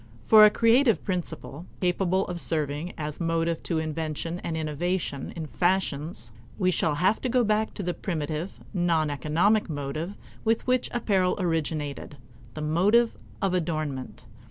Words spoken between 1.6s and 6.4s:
capable of serving as motive to invention and innovation in fashions,